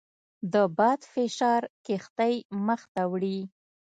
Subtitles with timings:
[0.53, 2.35] د باد فشار کښتۍ
[2.67, 3.39] مخ ته وړي.